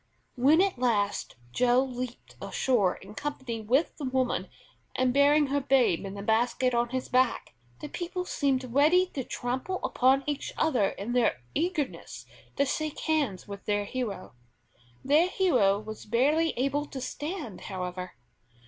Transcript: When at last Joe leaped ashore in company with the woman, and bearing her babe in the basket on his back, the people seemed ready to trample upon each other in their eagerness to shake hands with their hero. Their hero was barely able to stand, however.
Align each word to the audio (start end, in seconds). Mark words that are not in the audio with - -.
When 0.35 0.61
at 0.61 0.79
last 0.79 1.35
Joe 1.51 1.79
leaped 1.83 2.35
ashore 2.41 2.95
in 2.95 3.13
company 3.13 3.61
with 3.61 3.95
the 3.97 4.03
woman, 4.03 4.49
and 4.95 5.13
bearing 5.13 5.45
her 5.53 5.61
babe 5.61 6.05
in 6.07 6.15
the 6.15 6.23
basket 6.23 6.73
on 6.73 6.89
his 6.89 7.07
back, 7.07 7.53
the 7.81 7.87
people 7.87 8.25
seemed 8.25 8.73
ready 8.73 9.05
to 9.13 9.23
trample 9.23 9.79
upon 9.83 10.23
each 10.25 10.53
other 10.57 10.89
in 10.89 11.13
their 11.13 11.43
eagerness 11.53 12.25
to 12.55 12.65
shake 12.65 13.01
hands 13.01 13.47
with 13.47 13.65
their 13.65 13.85
hero. 13.85 14.33
Their 15.05 15.27
hero 15.27 15.77
was 15.79 16.07
barely 16.07 16.57
able 16.57 16.85
to 16.87 16.99
stand, 16.99 17.61
however. 17.61 18.15